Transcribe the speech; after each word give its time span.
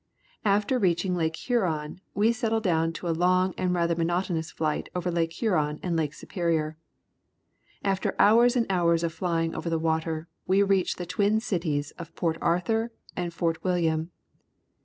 After 0.45 0.79
reaching 0.79 1.15
Lake 1.15 1.35
Huron, 1.35 2.01
we 2.15 2.31
settle 2.33 2.59
down 2.59 2.91
to 2.93 3.07
a 3.07 3.13
long 3.13 3.53
and 3.55 3.71
rather 3.71 3.95
monotonous 3.95 4.49
flight 4.49 4.89
over 4.95 5.11
Lake 5.11 5.31
Huron 5.33 5.79
and 5.83 5.95
Lake 5.95 6.15
Superior. 6.15 6.75
After 7.83 8.15
hours 8.17 8.55
and 8.55 8.65
hours 8.67 9.03
of 9.03 9.13
flying 9.13 9.53
over 9.53 9.69
the 9.69 9.77
water, 9.77 10.27
we 10.47 10.63
reach 10.63 10.95
the 10.95 11.05
twin 11.05 11.39
cities 11.39 11.91
of 11.99 12.15
Port 12.15 12.39
Arthur 12.41 12.91
and 13.15 13.31
Fort 13.31 13.63
Wil 13.63 13.75
liam. 13.75 14.07